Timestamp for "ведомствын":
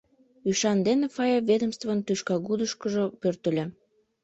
1.49-1.99